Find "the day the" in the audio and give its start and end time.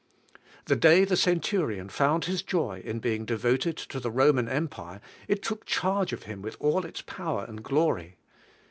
0.65-1.15